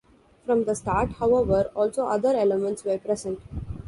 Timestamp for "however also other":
1.19-2.35